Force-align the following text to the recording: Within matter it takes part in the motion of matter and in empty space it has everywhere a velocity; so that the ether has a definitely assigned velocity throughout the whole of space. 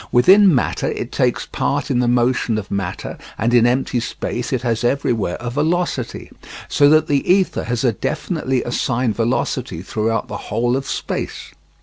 Within 0.11 0.55
matter 0.55 0.87
it 0.87 1.11
takes 1.11 1.45
part 1.45 1.91
in 1.91 1.99
the 1.99 2.07
motion 2.07 2.57
of 2.57 2.71
matter 2.71 3.19
and 3.37 3.53
in 3.53 3.67
empty 3.67 3.99
space 3.99 4.51
it 4.51 4.63
has 4.63 4.83
everywhere 4.83 5.37
a 5.39 5.51
velocity; 5.51 6.31
so 6.67 6.89
that 6.89 7.05
the 7.05 7.31
ether 7.31 7.65
has 7.65 7.83
a 7.83 7.91
definitely 7.93 8.63
assigned 8.63 9.15
velocity 9.15 9.83
throughout 9.83 10.27
the 10.27 10.37
whole 10.49 10.75
of 10.75 10.87
space. 10.87 11.51